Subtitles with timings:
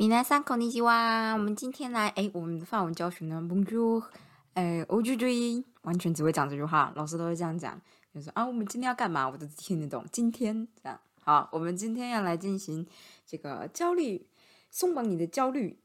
[0.00, 4.04] 米南三口尼基哇，我们今天来哎，我们的法文教学呢，Bonjour，
[4.54, 7.82] 哎，Ojoj，完全只会讲这句话，老师都会这样讲，
[8.14, 10.06] 就说啊，我们今天要干嘛，我都听得懂。
[10.12, 12.86] 今天这样，好，我们今天要来进行
[13.26, 14.28] 这个焦虑
[14.70, 15.80] 松绑你的焦虑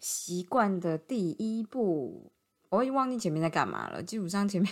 [0.00, 2.30] 习惯的第一步。
[2.68, 4.70] 我已忘记前面在干嘛了，基本上前面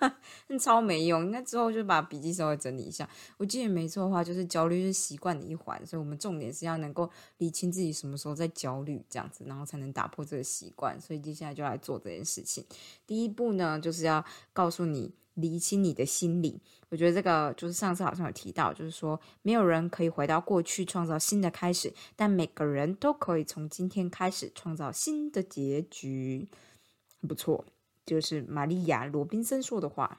[0.60, 1.30] 超没用。
[1.30, 3.08] 那之后就把笔记稍微整理一下。
[3.38, 11.00] 我记得没错的话，就是焦虑是习惯的一环，所以我们重点是要能够理清自己什么时候在焦虑，这样子，然后才能打破这个习惯。
[11.00, 12.64] 所以接下来就来做这件事情。
[13.06, 16.60] 第一步呢，就是要告诉你理清你的心理。
[16.90, 26.48] 我觉得这个就是上次好像有提到，就是说没有人可以回到过去创造新的开始，但每个人都可以从今天开始创造新的结局。
[27.26, 27.64] 不错，
[28.04, 30.18] 就是玛利亚·罗宾森说的话。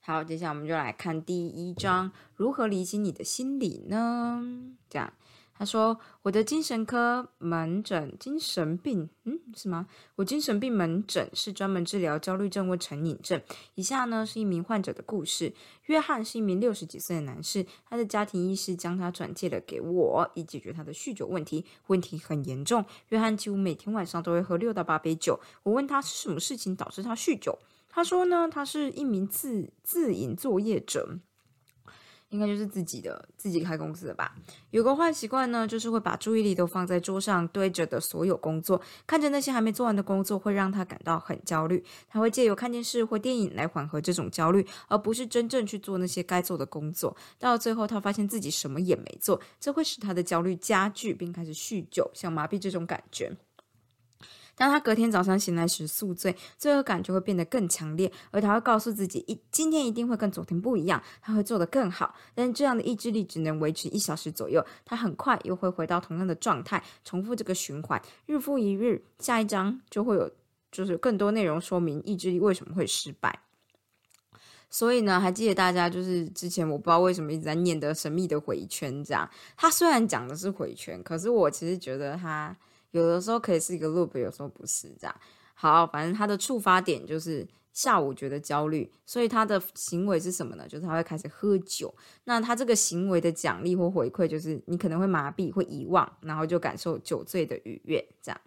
[0.00, 4.76] 好，接下来我们就来看第一章：如何理解你的心理呢？
[4.88, 5.12] 这样。
[5.56, 9.86] 他说：“我的精神科门诊，精神病，嗯，是吗？
[10.16, 13.40] 我精神病门诊是专门治疗焦虑症或成瘾症。
[13.76, 15.54] 以下呢是一名患者的故事。
[15.84, 21.64] 约翰是一名六十几岁的男士，他的家庭医师将他转介了给我，以解决他的酗酒问题。
[21.86, 25.38] 问题很严重，约翰几乎每天晚上都会喝六到八杯酒。
[25.62, 27.56] 我问他是什么事情导致他酗酒，
[27.88, 31.20] 他说呢，他是一名自自营作业者。”
[32.30, 34.34] 应该就是自己的自己开公司的吧。
[34.70, 41.84] 有个坏习惯呢，就是会把注意力都放在桌上堆着的所有工作，看着那些还没做完的工作，会让他感到很焦虑。
[42.08, 47.16] 他会借由看电视或电影来缓和这种焦虑，而不是真正去做那些该做的工作。
[47.38, 53.36] 到最后，他发现自己什么也没做，这会使他的焦虑加剧，并开始酗酒，像麻痹这种感觉。
[54.56, 62.14] 当他隔天早上醒来时宿醉，罪恶感就会变得更强烈，而他会告诉自己一今天一定会跟昨天不一样，他会做得更好。
[62.34, 69.04] 但这样的意志力只能维持一小时左右，他很快又会回到同样的状态，重复这个循环，日复一日。
[69.18, 70.30] 下一章就会有
[70.70, 73.40] 就是更多内容说明意志力为什么会失败。
[74.70, 82.56] 所以呢，还记得大家就是之前我不知道为什么一直在念的神秘的回圈，这样他虽然讲的是回圈，可是我其实觉得他。
[82.94, 85.14] 有的时候可以是一个 loop，有时候不是这样。
[85.52, 90.64] 好，反正他的触发点就是下午觉得焦虑，所以他的行为是什么呢？
[90.68, 91.92] 就是他会开始喝酒。
[92.22, 98.40] 那他这个行为的奖励或回馈，就是你可能会麻痹、会遗忘，然后就感受酒醉的愉悦，这样。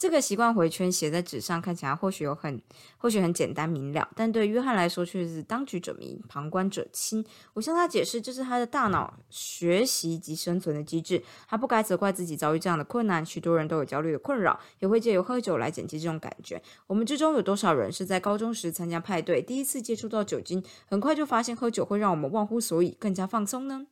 [0.00, 2.58] 这个习惯回圈写在纸上，看起来或许有很
[2.96, 7.22] 或许很简单明了，但对约翰来说却是当局者迷，旁观者清。
[7.52, 13.24] 我向他解释，这是他的大脑学习及生存的机制，他不该责怪自己遭遇这样的困难。
[13.26, 16.62] 许多人都有焦虑的困扰，也会借由喝酒来减轻这种感觉。
[16.86, 23.86] 我们之中有多少人是在高中时参加派对，第一次接触到酒精，很快就发现喝酒会让我们忘乎所以，更加放松呢？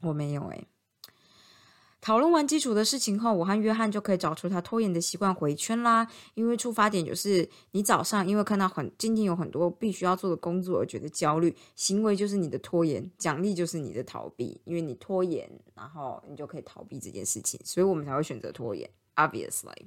[0.00, 0.66] 我没有诶。
[2.02, 6.06] 讨论完基础的事情后，我和约翰就可以找出他拖延的习惯回圈啦。
[6.34, 14.60] 因为出发点就是你早上因为看到很今天有很多必须要做的工作而觉得焦虑，行为就是你的拖延，奖励就是你的逃避。
[14.64, 18.90] 因为你拖延，然后你就可以逃避这件事情，所以我们才会选择拖延。
[19.14, 19.86] Obviously。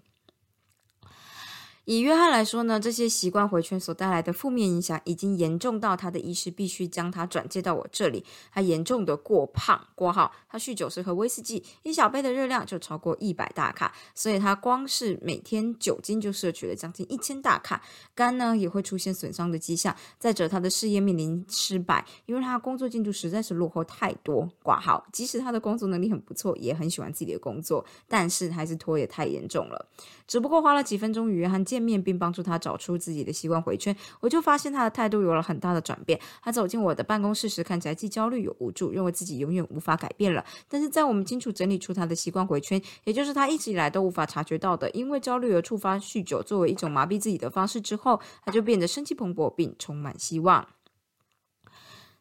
[1.86, 8.26] 以约翰来说呢，这些习惯回圈所带来的负面影响已经严重到他的医师必须将他转接到我这里。
[8.52, 17.80] 他严重的过胖，挂号，他酗酒时喝威士忌，一小杯的热量就超过一百大卡，所以他光是每天酒精就摄取了将近一千大卡。
[18.16, 19.96] 肝呢也会出现损伤的迹象。
[20.18, 24.50] 再者，他的事业面临失败，因为他工作进度实在是落后太多。
[24.64, 29.88] 挂号，即使他的工作能力很不错，也很喜欢自己的工作，但是还是拖也太严重了。
[30.26, 31.75] 只不过花了几分钟与约翰见。
[31.76, 36.18] 见面并帮助他找出自己的习惯回圈，我就发现他的态度有了很大的转变。
[36.42, 40.42] 他走进我的办公室时，看起来既焦虑又无助，认为自己永远无法改变了。
[40.70, 50.66] 但是在我们清楚整理出他的习惯回圈，也就是他一直以来都无法察觉到的，因为焦虑而触发酗酒作为一种麻痹自己的方式之后，他就变得生气蓬勃并充满希望。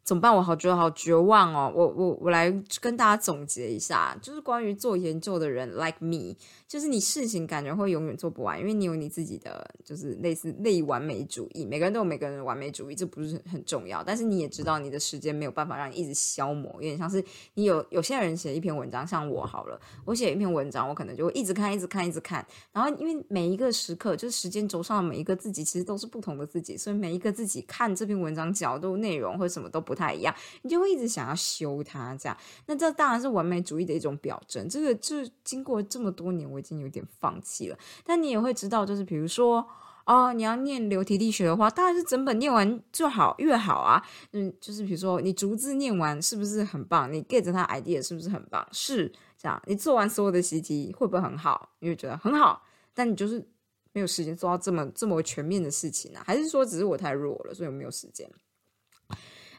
[0.05, 0.37] 怎么办？
[0.37, 1.73] 我好觉得好绝望哦！
[1.75, 6.37] 我我我来跟大家总结一下，就是关于做研究的人，like me，
[6.69, 14.05] 就是你事情感觉会永远做不完，因为你有你自己的就是类似类完美主义，每个人都有每个人的完美主义，这不是很重要。
[14.05, 17.25] 但是你也知道，你的时间没有办法让你一直消磨，有点像是
[17.55, 22.47] 你有有些人写一篇文章，像我好了，我写一篇文章，我可能就会一直看，一直看，一直看。
[22.75, 29.94] 然后因为每一个时刻，就是时间轴上的每一个自己，其实都是不同的自己，所以每一个自己看这篇文章角度、内容或什么都不。
[29.95, 32.37] 不太一样，你就会一直想要修它，这样，
[32.67, 34.69] 那这当然是完美主义的一种表征。
[34.69, 37.79] 这个就经过这么多年，我已经有点放弃了。
[38.05, 39.65] 但你也会知道，就是比如说，
[40.07, 44.03] 哦，你要念流体力学的话，当然是整本念完就好，越好啊。
[44.33, 47.13] 嗯，就是比如说，你逐字念完是不是很棒？
[47.13, 48.67] 你 get 它 idea 是不是很棒？
[48.73, 49.13] 是。
[49.39, 51.71] 这样，你做完所有的习题会不会很好？
[51.79, 52.63] 你会觉得很好，
[52.95, 53.47] 但你就是
[53.93, 56.23] 没有时间做到这么这么全面的事情啊？
[56.27, 58.27] 还是说只是我太弱了，所以我没有时间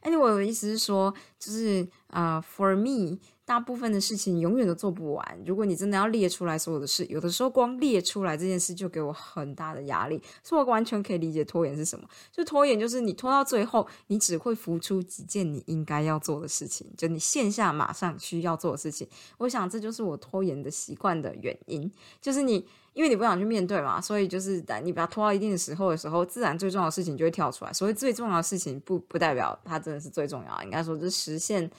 [0.05, 3.17] 哎，我我的意思是说，就是啊，For me。
[3.45, 5.39] 大部分的事情永远都做不完。
[5.45, 12.07] 如果你真的要列出来所有的事，有的时候光列出来这件事就给我很大的压力，所以我完全可以理解拖延是什么。
[12.31, 19.07] 就拖延就是你拖到最后，你只会浮出几件你应该要做的事情，就你线下马上需要做的事情。
[19.37, 27.71] 我想这就是我拖延的习惯的原因，就是你因为你不想去面对嘛，所以就是在你把它拖到一定的时候的时候，自然最重要的事情就会跳出来。
[27.71, 31.69] 所谓最重要的事情，不不代表它真的是最重要，应该说就是实现。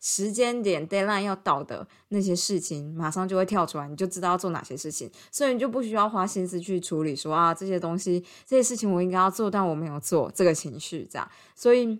[0.00, 11.30] 时间点 deadline 要到的那些事情，马上就会跳出来，你就知道要做哪些事情，所以你就不需要花心思去处理说啊这些东西这些事情我应该要做，但我没有做这个情绪这样。
[11.54, 11.98] 所以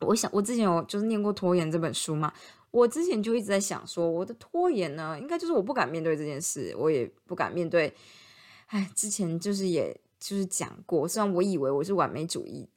[0.00, 2.30] 我想，我之前有就是念过《拖延》这本书嘛，
[2.70, 7.94] 我之前就一直在想说，我的拖延呢，应该就是我不敢面对这件事，我也不敢面对。
[8.66, 12.68] 哎，之前就是也就是讲过，虽然我以为我是完美主义。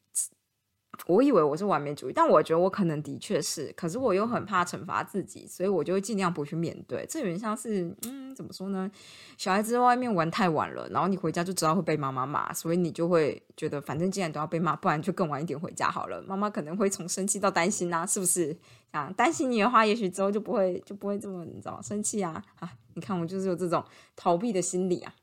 [1.05, 7.05] 我以为我是完美主义，但我觉得我可能的确是，可是我又很怕惩罚自己，所以我就会尽量不去面对。
[7.07, 8.89] 这有点像是，嗯，怎么说呢？
[9.37, 16.21] 小孩子在外面玩太晚了，然后你回家就知道会被妈妈骂，所以你就会觉得，反正既然都要被骂，不然就更晚一点回家好了。
[16.23, 18.57] 妈妈可能会从生气到担心啊，是不是？
[18.91, 22.71] 啊，担心你的话，也许之后就不会就不会这么你知道生气啊啊！
[22.95, 23.83] 你看我就是有这种
[24.15, 25.13] 逃避的心理啊。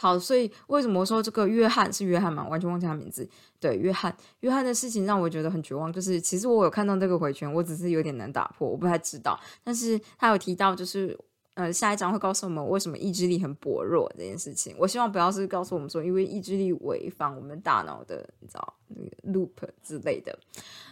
[0.00, 2.48] 好，所以为什么说这个约翰是约翰嘛？
[2.48, 3.28] 完全忘记他名字。
[3.58, 5.92] 对，约翰，约翰的事情让我觉得很绝望。
[5.92, 9.38] 就是其实我有看到这个回圈，我只是有点难打破，我不太知道。
[9.62, 11.14] 但是他有提到，就是
[11.52, 14.74] 呃，下一章会告诉我们为什么意志力很薄弱这件事情。
[14.78, 20.38] 我希望不要是告诉我们说，因为意志力违反我们大脑的，你知道那个 loop 之类的。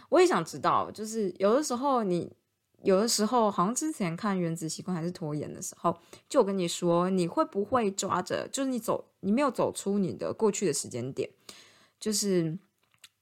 [0.09, 2.31] 我也想知道，就是有的时候你。
[2.83, 5.97] 有的时候，好像之前看《原子习惯》还是拖延的时候，
[6.27, 8.47] 就我跟你说，你会不会抓着？
[8.47, 11.29] 就是你走，你没有走出你的过去的时间点。
[11.99, 12.57] 就是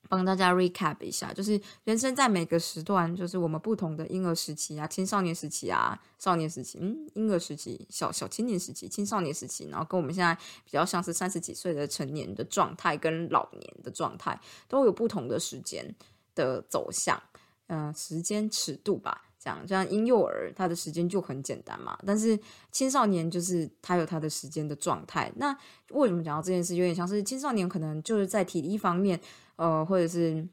[0.07, 15.95] 帮大家 recap 一下，就是人生在每个时段，就是我们不同的婴儿时期啊、青少年时期啊、少年时期，嗯，婴儿时期、小小青年时期、青少年时期，然后跟我们现在比较像是三十几岁的成年的状态跟老年的状态，都有不同的时间
[16.35, 17.19] 的走向，
[17.65, 19.23] 嗯，时间尺度吧。
[19.39, 22.37] 讲这样婴幼儿他的时间就很简单嘛，但是
[22.71, 25.31] 青少年就是他有他的时间的状态。
[25.35, 25.57] 那
[25.91, 29.19] 为什么讲到这件事，有点像是青少年可能就是在体力方面，
[29.55, 30.47] 呃，或者是。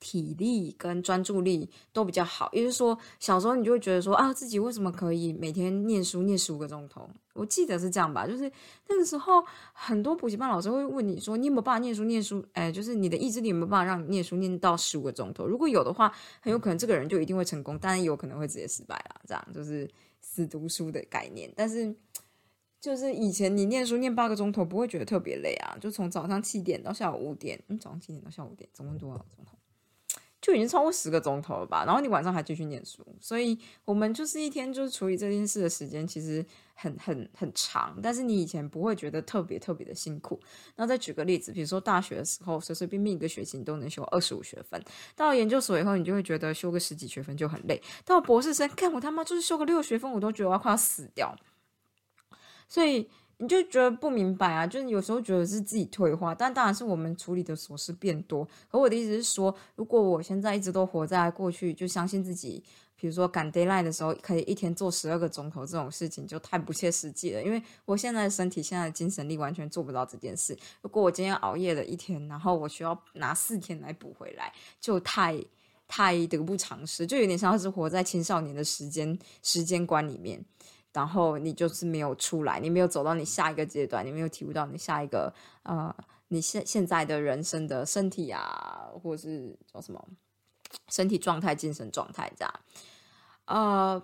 [0.00, 7.08] 体力跟专注力都比较好，也就是说，小时候你就会觉得说啊，自己为什么可以每天念书念十五个钟头？
[7.34, 8.50] 我记得是这样吧，就是
[8.88, 12.44] 那个时候很多补习班老师会问你说，你有没有办法念书念书？
[12.52, 15.46] 哎，就是你的意志力有没有办法让你念书念到十五个钟头？
[15.46, 19.20] 如果有的话，很有可能这个人就一定会成功，当然也有可能会直接失败了。
[19.26, 19.88] 这样就是
[20.20, 21.52] 死读书的概念。
[21.56, 21.94] 但是
[22.80, 29.57] 就是以前你念书念八个钟头不会觉得特别累啊，就从早上七点到下午五点，嗯，早上七点到下午五点，总共多少钟头？
[30.40, 36.44] 就已经超过十个钟头了吧，然后你晚上还继续念书，所以我们就是一天就是处理这件事的时间其实
[36.74, 40.40] 很很很长，但是你以前不会觉得特别特别的辛苦。
[40.76, 44.80] 那再举个例子，比如说大学的时候，随随便便一个学期你都能修二十五学分，
[45.16, 47.82] 到了研究所以后，你就会觉得修个十几学分就很累。
[48.04, 51.36] 到博士生，看我他妈就是修个六学分，我都觉得我要快要死掉。
[52.68, 53.10] 所以。
[53.40, 58.46] 你就觉得不明白啊，就是有时候觉得是自己退化，但当然是我们处理的琐事变多。
[58.68, 62.62] 可我的意思是说，如果我现在一直都活在过去，就相信自己，
[62.96, 67.40] 比如说赶 d a y l i n e 的时候可以一天做十二个钟头这种事情，就太不切实际了。
[67.40, 70.58] 因为我现在身体、现在的精神力完全做不到这件事。
[70.82, 75.40] 如果我今天熬夜了一天，然后我需要拿四天来补回来，就太
[75.86, 80.44] 太得不偿失，就有点像是活在青少年的时间时间观里面。
[80.92, 85.94] 然后你就是没有出来，你没有走到你下一个阶段，你没有体悟到你下一个呃，
[86.28, 90.04] 你现现在的人生的身体啊，或者是叫什么
[90.88, 92.54] 身体状态、精神状态这样。
[93.44, 94.02] 呃，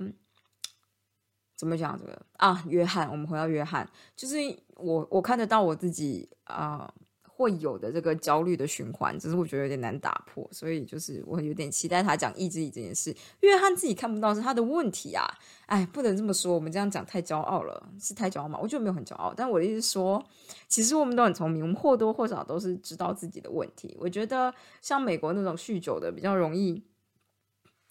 [1.57, 2.63] 怎么讲这个啊？
[2.69, 4.37] 约翰，我们回到约翰，就是
[4.77, 6.93] 我我看得到我自己啊。
[7.37, 13.13] 会有的这个焦虑的循环，只是我觉得有点难打破，所以就是我有点期待他讲意志力这件事。
[13.41, 15.27] 约翰自己看不到是他的问题啊，
[15.67, 18.57] 哎，不能这么说，我们这样讲太骄傲了，是太骄傲吗？
[18.63, 20.25] 我觉得没有很骄傲，但我的意思说，
[20.69, 23.97] 其实我们都很聪明，我们或多或少都是知道自己的问题。
[23.99, 26.85] 我觉得像美国那种酗酒的比较容易，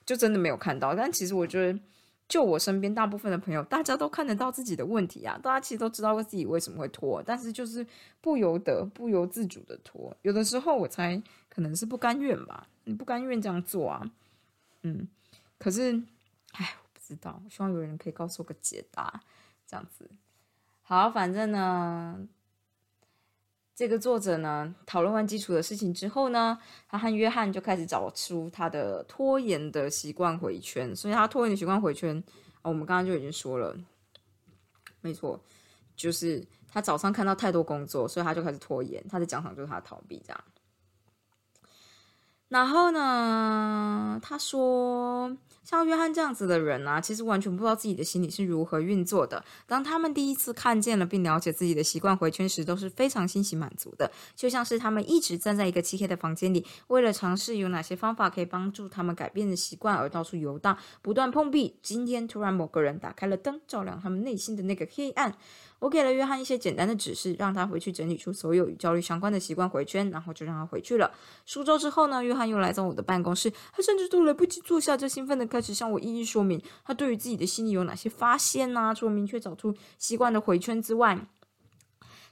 [0.06, 1.80] 就真的没有看到，但其实我觉得。
[2.27, 7.86] 就我身边大部分的朋友，大家都看得到自己的问题啊，大家其实都知道自己为什么会拖，但是就是
[8.20, 10.15] 不由得、不由自主的拖。
[10.24, 14.12] 有的时候我猜可能是不甘愿吧，你不甘愿这样做啊，
[14.82, 15.08] 嗯。
[15.58, 15.94] 可是，
[16.51, 19.22] 哎，我不知知道，希望有人可以告诉我个解答。
[19.68, 20.10] 这样子，
[20.82, 22.20] 好，反正呢，
[23.75, 30.96] 这个作者呢讨论完基础的事情之后呢，他和约翰就开始找出他的拖延的习惯回圈。
[30.96, 32.24] 所以他拖延的习惯回圈，
[32.62, 33.75] 我们刚刚就已经说了，
[35.01, 35.44] 没错，
[35.96, 39.03] 就是他早上看到太多工作，所以他就开始拖延。
[39.10, 40.44] 他的奖赏就是他逃避这样。
[42.48, 45.36] 然后呢，他说。
[45.63, 49.43] 像约翰这样子的人啊，其实完全不知道自己的心理是如何运作的。
[49.65, 61.77] 当他们第一次看见了并了解自己的习惯回圈时，都是非常欣喜满足的，就像是他们一直站在一个漆黑的房间里，为了尝试有哪些方法可以帮助他们改变的习惯而到处游荡，不断碰壁。
[61.82, 65.34] 今天突然某个人打开了灯，照亮他们内心的那个黑暗。
[65.79, 71.12] 我给了约翰一些简单的指示，让他回去整理出所有与焦虑相关的习惯回圈，然后就让他回去了。
[71.46, 78.92] 数周之后呢，约翰又来到我的办公室，他甚至都来不及坐下，就兴奋的开始向我一一说明他对于自己的心理有哪些发现呢？
[78.98, 81.28] 除了明确找出习惯的回圈之外，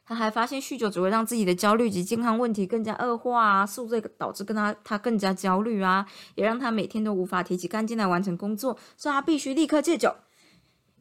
[0.04, 10.16] 他还发现酗酒只会让自己的焦虑及健康问题更加恶化啊，宿醉导致跟他他更加焦虑啊，也让他每天都无法提起干劲来完成工作，所以他必须立刻戒酒。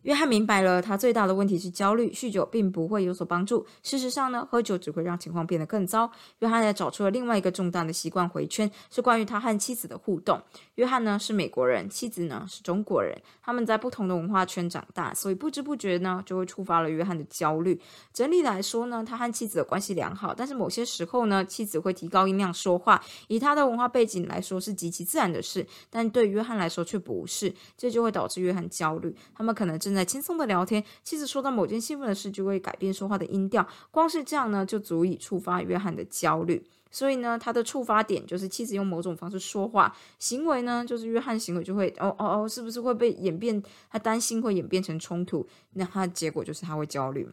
[0.02, 3.66] 约翰明白了，他最大的问题是焦虑，酗酒并不会有所帮助。
[3.82, 6.10] 事实上呢，喝酒只会让情况变得更糟。
[6.38, 10.40] 约翰也找出了另外一个重大的习惯回圈，是关于他和妻子的互动。
[10.76, 17.78] 约翰呢是美国人，妻子呢是中国人，他们在不同的文化圈长大，所以不知不觉呢就会触发了约翰的焦虑。
[18.14, 29.14] 整体来说呢，他和妻子的关系良好，但是某些时候呢，妻子会提高音量说话，以他的文化背景来说是极其自然的事，但对约翰来说却不是，这就会导致约翰焦虑。
[29.34, 36.64] 他们可能正在轻松的聊天，妻子说到某件兴奋的事，就会改变说话的音调，光是这样呢，就足以触发约翰的焦虑。
[36.92, 43.62] 所以呢，他的触发点就是妻子用某种方式说话，行为呢，就是约翰行为就会哦哦哦，是不是会被演变？
[43.90, 47.28] 他担心会演变成冲突，那他的结果就是他会焦虑。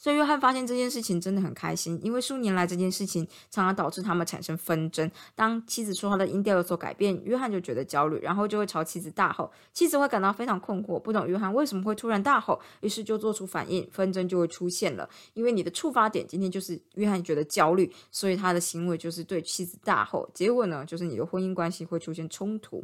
[0.00, 5.10] 所以约翰发现这件事情真的很开心，因为数年来这件事情常常导致他们产生纷争。
[5.34, 9.52] 当妻子说话的音调有所改变，约翰就觉得焦虑，然后就会朝妻子大吼。
[9.74, 15.06] 妻子会感到非常困惑，不懂约翰为什么会突然大吼，于是就做出反应，纷争就会出现了。
[15.34, 22.82] 因为你的触发点今天就是约翰觉得焦虑，所以他的行为就是对妻子大吼，结果呢就是你的婚姻关系会出现冲突。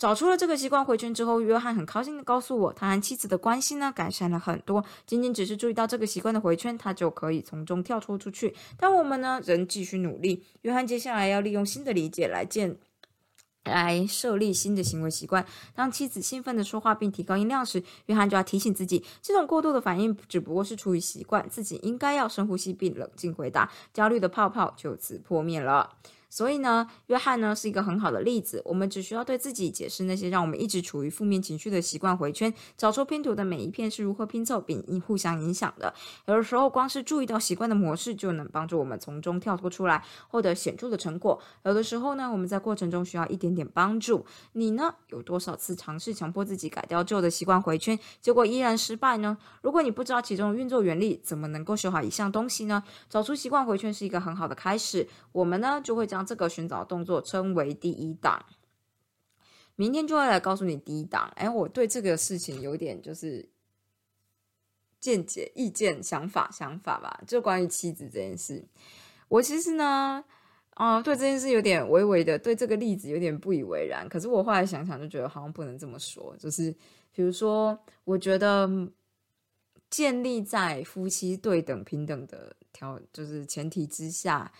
[0.00, 4.82] 找出了这个习惯回圈之后，约翰很高兴的告诉我，他和妻子的关系呢改善了很多。
[5.06, 8.56] 仅仅只是注意到这个习惯的回圈，他就可以从中跳脱出去。
[8.78, 10.42] 但我们呢仍继续努力。
[10.62, 12.78] 约翰接下来要利用新的理解来建，
[13.64, 15.44] 来设立新的行为习惯。
[15.74, 23.70] 当妻子兴奋的说话并提高音量时，约翰就要提醒自己，这种过度的反应只不过是出于习惯，自己应该要深呼吸并冷静回答。
[23.92, 25.96] 焦虑的泡泡就此破灭了。
[26.30, 28.62] 所以呢，约翰呢是一个很好的例子。
[28.64, 35.92] 我们只需要对自己解释那些让我们一直处于负面情绪的习惯回圈，找出拼图的每一片是如何拼凑并互相影响的。
[36.26, 41.40] 有的时候，光是注意到习惯的模式，就能帮助我们从中跳脱出来，获得显著的成果。
[41.64, 44.24] 有的时候呢，我们在过程中需要一点点帮助。
[44.52, 49.36] 你呢，有多少次尝试强迫自己改掉旧的习惯回圈，结果依然失败呢？
[49.62, 52.82] 如果你不知道其中的运作原理，怎么能够修好一项东西呢？
[53.08, 55.08] 找出习惯回圈是一个很好的开始。
[55.32, 58.44] 我们呢，就会将这个寻找动作称为第一档，
[59.76, 61.32] 明天就会来告诉你第一档。
[61.36, 63.48] 哎，我对这个事情有点就是
[64.98, 67.22] 见解、意见、想法、想法吧。
[67.26, 68.62] 就关于妻子这件事，
[69.28, 70.24] 我其实呢，
[70.74, 74.08] 啊，对这件事有点微微的对这个例子有点不以为然。
[74.08, 76.36] 可是我后来想想，就觉得好像不能这么说。
[76.38, 76.70] 就是
[77.12, 78.68] 比如说，我觉得
[79.88, 84.52] 建立在夫妻对等平等的条，就是前提之下。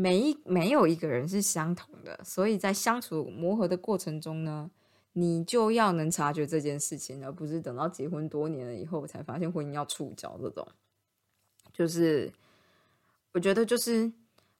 [0.00, 4.70] 每一没有一个人是相同的，所以在相处磨合的过程中呢，
[5.12, 10.66] 你就要能察觉这件事情，而不是等到结婚多年了以后才发现婚姻要触礁这种。
[11.70, 12.32] 就是
[13.32, 14.10] 我觉得，就是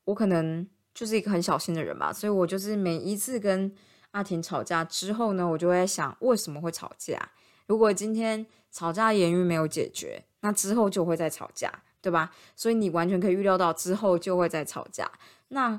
[0.04, 3.74] 我可能就是一个很小心的人吧，所以我就是每一次跟
[4.10, 7.30] 阿婷吵架之后呢，我就会想为什么会吵架？
[7.66, 11.82] 如果今天吵架言语没有解决，那之后就会再吵架。
[12.02, 12.30] 对吧？
[12.56, 15.10] 所以你完全可以预料到之后就会再吵架。
[15.48, 15.78] 那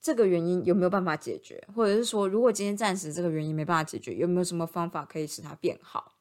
[0.00, 1.62] 这个原因有没有办法解决？
[1.74, 6.12] 或者是说，如果今天暂时这个原因没办法解决，有没有什么方法可以使它变好？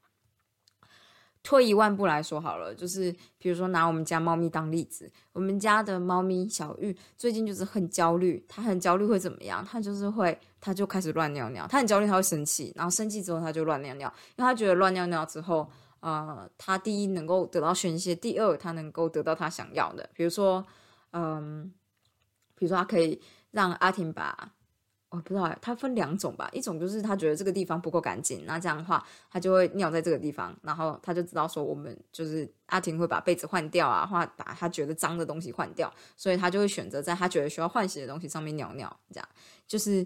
[1.44, 9.63] 退一万步来说好了，就是比如说拿我们家猫咪当例子，我们家的猫咪小玉最近就是很焦虑，它很焦虑会怎么样？
[9.63, 11.66] 它就是会，它就开始乱尿尿。
[11.70, 15.70] 它很焦虑，它会生气，然后生气之后它就乱尿尿，因为它觉得乱尿尿之后。
[16.00, 20.66] 呃，他第一能够得到宣泄，第二他能够得到他想要的，比如说，
[21.12, 21.72] 嗯，
[22.56, 24.54] 比如说他可以让阿婷把
[25.10, 26.50] 我不知道，它分两种吧。
[26.51, 29.01] 一种就是他觉得这个地方不够干净，那这样的话，
[29.32, 39.00] 他就会尿在这个地方，然后他就知道说我们就是阿婷会把被子换掉啊，或把他觉得脏的东西换掉，所以他就会选择在他觉得需要换洗的东西上面尿尿。
[39.10, 39.30] 这样
[39.66, 40.06] 就是，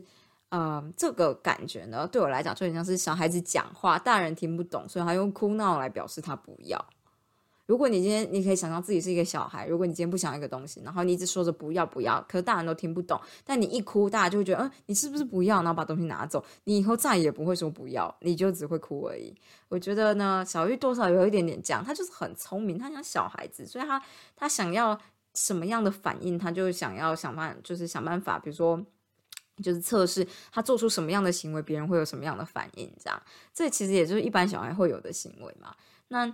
[0.51, 6.85] 呃，这个感觉呢，对我来讲就很像是小孩子讲话，大人听不懂，所以他用哭闹来表示他不要。
[7.67, 16.43] 如果你今天你可以想象自己是一个小孩，如果你今天不想一个东西，然后你一直说着不要不要，可是大人都听不懂，但你一哭，大家就会觉得，嗯，你是不是不要，然后把东西拿走？
[16.65, 19.33] 你以后再也不会说不要，你就只会哭而已。
[19.69, 24.03] 我觉得呢，小玉多少有一点点这样，他就是很聪明，他像小孩子，所以他
[24.35, 24.99] 他想要
[25.33, 28.85] 什么样的反应，他就想要想办，就是想办法，比如说
[29.61, 33.21] 就是测试他做出什么样的行为，别人会有什么样的反应，这样，
[33.53, 35.75] 这其实也就是一般小孩会有的行为嘛。
[36.07, 36.33] 那。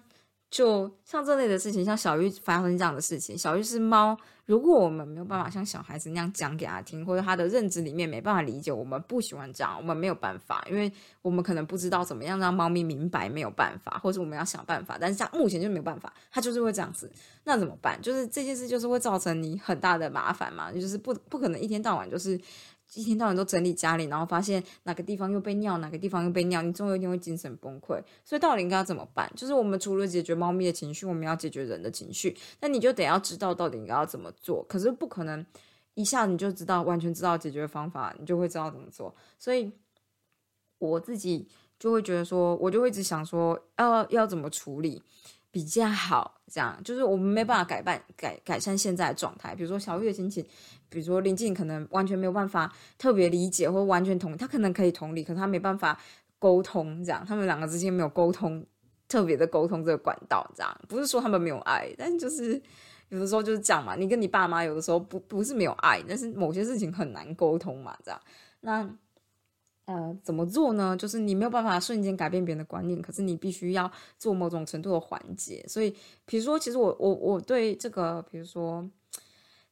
[0.49, 4.17] 就像这类的事情，像小玉发生这样的事情，小玉是猫。
[4.45, 10.89] 如果我们没有办法像小孩子那样讲给他听，或者他的认知里面没办法理解，我们不喜欢这样，我们没有办法，因为
[11.21, 17.11] 我们可能不知道怎么样让猫咪明白，没有办法，或者我们要想办法，但是像目前就没有办法，它就是会这样子，
[17.43, 18.01] 那怎么办？
[18.01, 22.39] 就是这件事就是会造成你很大的麻烦嘛，就是不不可能一天到晚就是。
[22.93, 28.01] 一天到晚都整理家里，然后发现哪个地方又被尿，哪个地方又被尿，你总有一天会精神崩溃。
[28.23, 29.31] 所以到底应该要怎么办？
[29.35, 32.35] 就是我们除了解决猫咪的情绪，我们要解决人的情绪。
[32.61, 34.63] 那你就得要知道到底应该要怎么做。
[34.69, 35.45] 可是不可能
[35.95, 39.13] 一下你就知道完全知道解决方法，你就会知道怎么做。
[39.37, 39.71] 所以
[40.79, 45.03] 我自己就会觉得说，我就会一直想说，要要怎么处理。
[45.57, 49.55] 比较好，这样就是我们没办法改办改改善现在的状态。
[49.55, 50.45] 比如说小玉的心情，
[50.87, 55.99] 比如说林静可能完全没有办法特别理解或完全同，他可能可以同理，可是他没办法
[56.37, 58.63] 沟通，这样他们两个之间没有沟通
[59.07, 62.61] 特别的沟通这个管道，这样不是说他们没有爱，但就是
[63.09, 63.95] 有的时候就是这样嘛。
[63.95, 68.21] 你跟你爸妈有的时候不不是没有爱，但是某些事情很难沟通嘛，这样
[68.59, 68.87] 那。
[69.87, 70.97] 呃，怎么做呢？
[70.97, 75.65] 就是你没有办法瞬间改变别人的观念，可是你必须要做某种程度的缓解。
[75.65, 75.95] 所以，
[76.25, 78.85] 比如说，其实我我我对这个，比如说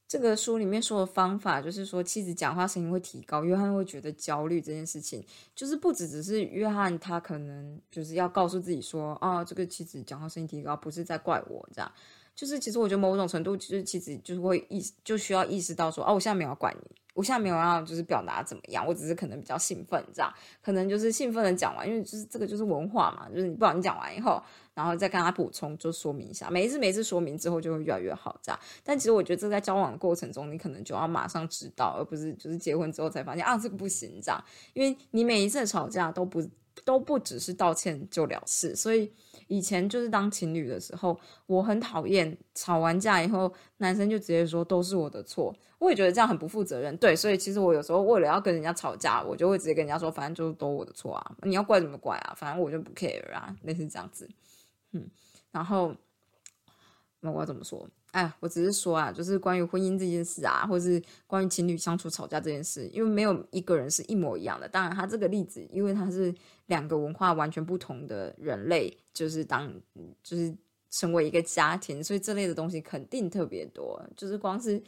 [0.08, 5.21] 这个书里面说的方法，就是说妻子讲话声音会提高，约翰会觉得焦虑这件事情，
[5.54, 11.91] 就是不只只是约翰他可能就是要告诉自己说，啊，这个妻子讲话声音提高不是在怪我这样，
[12.34, 16.95] 就是其实我觉得某种程度就是妻子就是会意就需要意识到说，哦，我现在没有怪你。
[17.15, 24.39] 我现在没有要就是表达怎么样，我只是可能比较兴奋，这样可能就是兴奋的讲完，因为就是这个就是文化嘛，就是你不管你讲完以后，
[24.73, 28.60] 然后再跟他补充，就说明一下，每一次每一次说明之后就会越来越好，这样。
[28.84, 36.43] 但其实我觉得这在交往的过程中，你可能就要马上知道，而不是就是结婚之后才发现啊这个不行这样，因为你每一次吵架都不
[36.84, 39.14] 都不只是道歉就了事，所以。
[39.48, 45.56] 以前就是当情侣的时候，我很讨厌吵完架以后，男生就直接说都是我的错。
[45.78, 46.98] 我也觉得这样很不负责任。
[46.98, 54.28] 对，所以其实我有时候为了要跟人家吵架，我就会直接跟人家说，反正就是都我的错啊，你要怪怎么怪啊，反正我就不 care 啊，类似这样子。
[54.94, 55.08] 嗯，
[55.52, 55.96] 然后
[57.20, 57.88] 那我要怎么说？
[58.15, 64.69] 哎，我只是说啊，就是关于婚姻这件事啊，或是关于情侣相处吵架这件事，因为没有一个人是一模一样的。
[64.69, 66.34] 当然，他这个例子，因为他是
[66.67, 69.69] 两个文化完全不同的人类，就是当
[70.23, 70.56] 就是
[70.89, 74.01] 成为一个家庭，所以这类的东西肯定特别多。
[74.15, 74.82] 就是光是。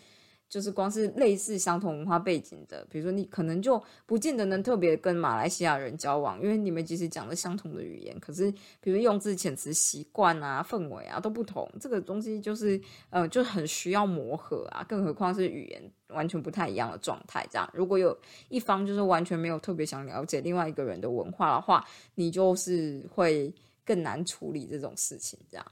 [0.49, 12.79] 就是光是类似相同文化背景的，比如说你可能就不见得能特别跟马来西亚人交往，因为你们即使讲了相同的语言，可是比如用字遣词习惯啊、氛围啊都不同，这个东西就是
[13.09, 17.45] 呃就很需要磨合啊，更何况是语言完全不太一样的状态。
[17.51, 25.37] 这样如果有一方就是完全没有特别想了解另外一个人的文化的话，你就是会更难处理这种事情。
[25.49, 25.65] 这样，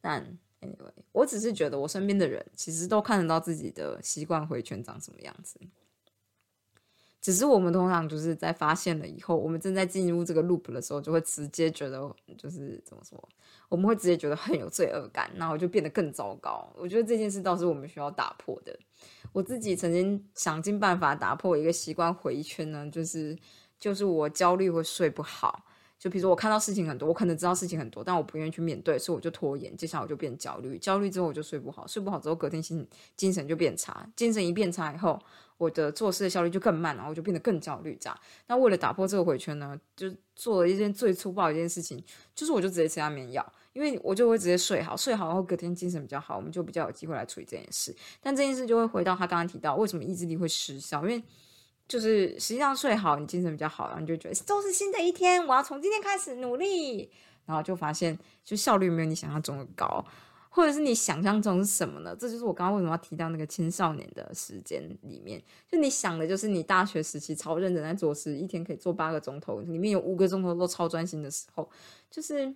[0.00, 0.38] 但。
[0.60, 5.60] Anyway，我只是觉得我身边的人其实都看得到自己的习惯回圈长什么样子，
[7.20, 13.28] 只是我们通常就是在发现了以后，我们正在进入这个 loop 的时候，就会直接觉得就是怎么说，
[13.68, 16.68] 我们会直接觉得很有罪恶感，然后就变得更糟糕。
[16.76, 18.76] 我觉得这件事倒是我们需要打破的。
[19.32, 23.38] 我自己曾经想尽办法打破一个习惯回圈呢，就是
[23.78, 25.64] 就是我焦虑会睡不好。
[25.98, 29.76] 就比如说，我看到事情很多，我可能知道事情很多，但我不愿意去面对，所以我就拖延。
[29.76, 35.20] 接下来我就变焦虑，焦虑之后我就睡不好，睡不好之后隔天心精神就变差，精神一变差以后，
[35.56, 37.98] 我的做事的效率就更慢，然后我就变得更焦虑。
[38.00, 42.00] 这样，那为了打破这个回圈呢，就做了一件最粗暴的一件事情，
[42.32, 47.92] 就是我就直接吃安眠药，因为我就会直接睡好，睡好后隔天精神比较好，我们就比较有机会来处理这件事。
[48.22, 51.20] 但这件事就会回到他刚刚提到，为什么意志力会失效，因为。
[51.88, 57.10] 就是实际上睡好，你精神比较好，然后你就觉得都是新的一天，我要从今天开始努力，
[57.46, 60.04] 然后就发现就效率没有你想象中的高。
[60.50, 62.16] 或者是你想象中是什么呢？
[62.18, 71.70] 这就是我刚刚为什么要提到那个青少年的时间里面，就你想的就是你大学时期超认真在做事，一天可以做八个钟头，里面有五个钟头都超专心的时候，
[72.10, 72.52] 就是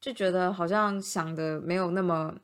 [0.00, 2.36] 就觉得好像想的没有那么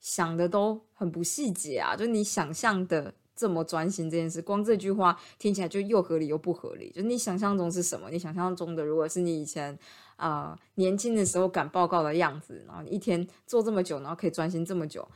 [0.00, 6.90] 想的都很不细节啊，就你想象的这么专心这件事，光这句话听起来就又合理又不合理。
[6.90, 8.10] 就你想象中是什么？
[8.10, 9.78] 你想象中的如果是你以前。
[10.16, 15.06] 啊，年轻的时候赶报告的样子，然后你一天做这么久，然后可以专心这么久，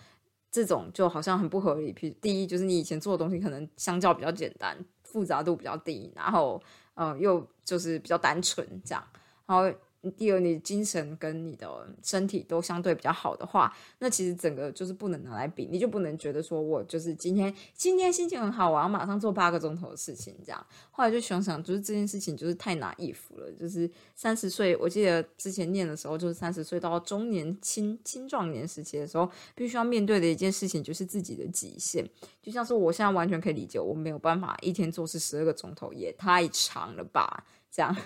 [0.51, 1.91] 这种就好像很不合理。
[1.95, 9.03] 譬如第一，就是你以前做的东西可能相较比较简单，复杂度比较低，然后呃，又就是比较单纯这样，
[9.47, 9.75] 然后。
[10.17, 11.69] 第二，你精神跟你的
[12.03, 20.67] 身体都相对比较好的话，那其实整个就是不能拿来比，你就不能觉得说我就是今天今天心情很好，我要马上做八个钟头的事情这样。
[20.91, 32.09] 后来就想想，就是这件事情就是太拿衣服了，就是三十岁，我记得之前念的时候，就是三十岁到中年青青壮年时期的时候，必须要面对的一件事情就是自己的极限。
[32.43, 37.45] 就像是我现在完全可以理解，我没有办法一天做事十二个钟头，也太长了吧。
[37.73, 37.97] 这样，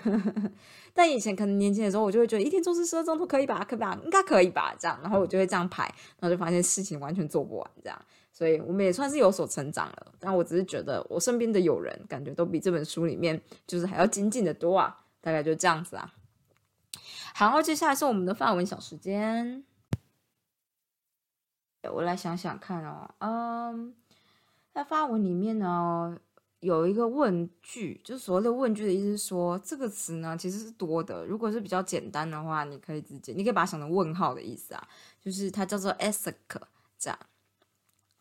[0.93, 5.83] 但以前可能年轻的时候，我就会觉得一天做事十二钟头可以吧，可以吧，应该可以吧，这样，然后我就会这样排，
[6.19, 7.99] 然后就发现事情完全做不完，这样，
[8.31, 10.13] 所以我们也算是有所成长了。
[10.19, 16.13] 但我只是觉得我身边的友人感觉都比这本书里面就是还要精进的多啊，大概就这样子啊。
[17.33, 19.63] 好，接下来是我们的范文小时间，
[21.91, 23.95] 我来想想看哦，嗯，
[24.71, 26.19] 在发文里面呢。
[26.61, 31.23] 有一个问句，就是所谓的问句的意思是说，这个词呢其实是多的。
[31.25, 34.87] 如果是比较简单的话，你可以直接，你可以把它想成问号的意思啊，
[35.21, 36.33] 就是它叫做 ask
[36.97, 37.19] 这样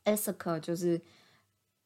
[0.05, 1.01] ，ask 就是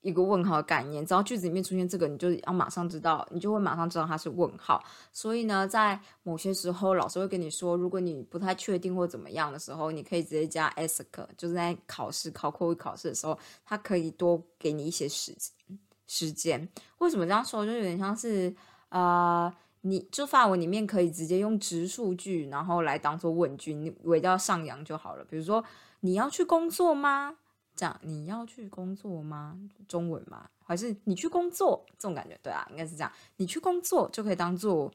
[0.01, 1.07] 一个问号的概念。
[1.07, 4.83] 只要句子里面出现这个，你就要马上知道，你就会马上知道它是问号。
[5.13, 11.05] 所以呢，在某些时候，老师会跟你说，如果你不太确定或怎么样的时候，你可以直接加 ask，
[11.37, 15.79] 就是在考试考口语考试的时候，它可以多给你一些时间。
[16.09, 16.66] 时间
[16.99, 17.64] 为什么这样说？
[17.66, 18.53] 就有点像是，
[18.88, 25.25] 呃，你就发文里面可以直接用直述句，然后来当做问句，你尾调上扬就好了。
[25.27, 25.62] 比如说，
[26.01, 27.37] 你要去工作吗？
[27.77, 29.61] 这样，你要去工作吗？
[29.87, 30.49] 中文吗？
[30.64, 31.85] 还是你去工作？
[31.99, 33.12] 这种感觉，对啊，应该是这样。
[33.37, 34.90] 你去工作就可以当做，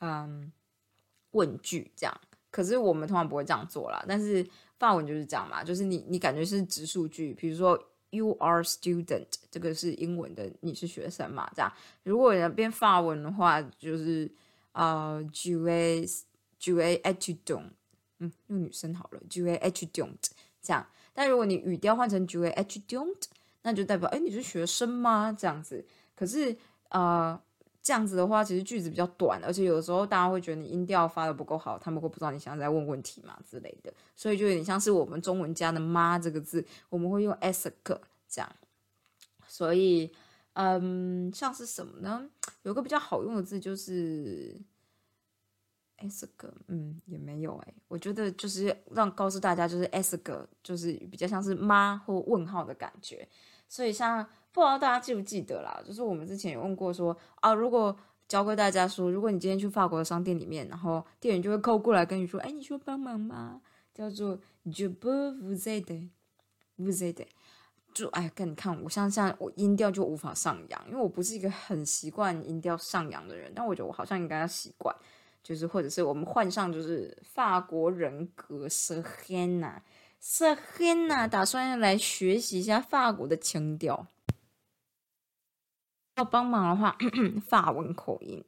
[0.00, 0.52] 嗯，
[1.30, 2.20] 问句这样。
[2.50, 4.04] 可是我们通常不会这样做啦。
[4.08, 4.44] 但是
[4.80, 7.80] 发文就是这样嘛，就是你你感觉是直述句，比如说。
[8.12, 11.50] You are student，这个是英文的，你是学生嘛？
[11.56, 11.72] 这样，
[12.02, 14.30] 如果要变法文的话，就是
[14.72, 17.70] 啊，tu es，tu es étudiant，
[18.18, 20.18] 嗯，用女生好了，tu es étudiant，
[20.60, 20.86] 这样。
[21.14, 23.16] 但如果你语调换成 tu es étudiant，
[23.62, 25.34] 那就代表，哎，你是学生吗？
[25.36, 25.82] 这样子。
[26.14, 26.54] 可是，
[26.90, 27.40] 呃，
[27.82, 33.92] 这样子的话，其实句子比较短，而且有的时候大家会觉得你音调发的不够好，他们会不知道你想在问问题嘛之类的。
[34.14, 37.72] 所以就有点像是我们中文加的“妈”这个字，我们会用 ask
[38.28, 38.48] 这样。
[39.48, 40.12] 所以，
[40.52, 42.30] 嗯，像是什么呢？
[42.62, 44.56] 有个比较好用的字就是
[45.98, 46.28] ask，
[46.68, 47.74] 嗯，也没有哎。
[47.88, 53.28] 我觉得就是让告诉大家，就是 ask，就是比较像是“妈”或问号的感觉。
[53.72, 55.82] 所以，像不知道大家记不记得啦？
[55.82, 57.96] 就是我们之前有问过说啊，如果
[58.28, 63.62] 教给大家说，如果你今天去法国的商店里面，然后店员就会扣过来跟你说，哎，你需要帮忙吗？
[63.94, 67.26] 叫做 Je peux vous aider，vous aider，
[67.94, 73.50] 就哎，跟你看，我像像我音调就无法上扬，因为我不是一个很习惯音调上扬的人。
[73.56, 74.94] 但我觉得我好像应该要习惯，
[75.42, 79.02] 就是或者是我们换上就是法国人格 s
[80.22, 84.06] e h e n a s e h e n a 打算要来学习一下法国的腔调。
[86.16, 86.96] 要帮忙的话，
[87.46, 88.44] 法文口音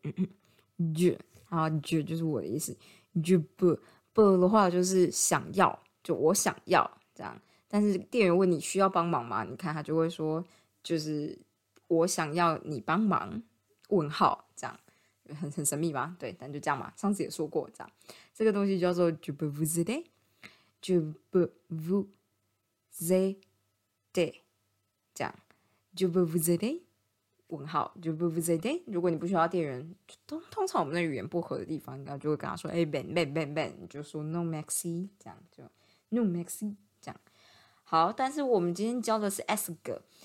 [0.78, 2.76] ，je，好，je 就是我的意思
[3.14, 3.78] ，je peux。
[4.12, 7.36] 不的话就是想要，就我想要这样。
[7.66, 9.42] 但是店员问你需要帮忙吗？
[9.42, 10.44] 你看他就会说，
[10.84, 11.36] 就是
[11.88, 13.42] 我想要你帮忙。
[13.88, 14.80] 问号这样，
[15.38, 16.16] 很很神秘吧？
[16.18, 16.92] 对，但就这样嘛。
[16.96, 17.92] 上次也说过这样，
[18.32, 19.64] 这个东西叫做 je peux vous
[20.84, 22.06] aider，je peux vous
[23.00, 24.34] aider，
[25.14, 25.34] 这样
[25.96, 26.80] je peux vous aider。
[27.48, 29.94] 问号就不不在对，如果你不需要店员，
[30.26, 35.62] 通通常我们的语言不合的地方，应该就会跟他说：“哎，ben ben ben ben，就说 no maxi，这样就
[36.08, 37.20] no maxi，这样
[37.84, 38.12] 好。
[38.12, 39.76] 但是我们今天教的是 ask，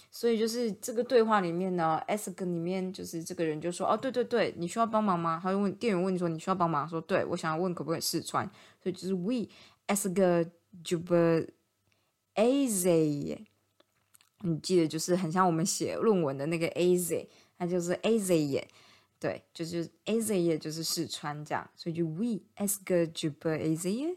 [0.09, 8.49] 所以就是这个对话里面呢，ask 里面就是这个人就说：“哦，对对对，你需要帮忙吗？”他就问店员问你说：“你需要帮忙？”说：“对，我想要问可不可以试穿。”
[8.81, 9.45] 所以就是 we
[9.89, 10.49] ask
[10.83, 11.13] 就不
[12.35, 13.45] easy。
[14.41, 18.65] 你记得就是很像我们写论文的那个 A Z，它就是 A Z 耶，
[19.19, 24.15] 对，就是 A Z 耶，就是试穿这样，所以就 We ask j u b e A Z 耶，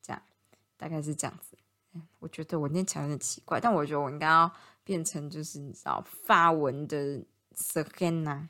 [0.00, 0.22] 这样
[0.76, 1.58] 大概是这样子。
[2.20, 4.52] 我觉得我念起来有点奇怪，但我觉得我应该要
[4.84, 8.48] 变成就是你知道法文的 s e h e n a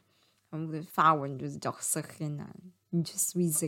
[0.50, 2.54] 我们的法文就是叫 s e h e n a
[2.90, 3.66] 你去 sweet s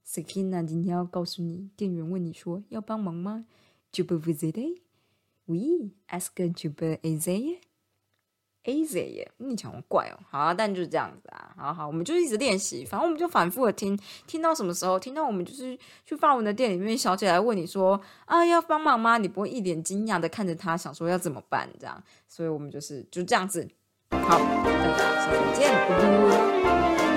[0.00, 3.44] e n a s e h e n a 今天要告诉你，店员问你说要帮忙吗
[3.92, 19.16] ？Je peux vous aider？Oui，est-ce que tu peux aider？Easy，你讲我怪哦，好啊，但就是这样子啊，好好，我们就一直练习，反正我们就反复的听，听到什么时候，听到我们就是去发文的店里面，小姐来问你说啊要帮忙吗？
[19.16, 23.66] 你不会一脸惊讶的看着他，想说要怎么办这样，所以我们就是就这样子，
[24.10, 27.09] 好，大家下次见，拜拜。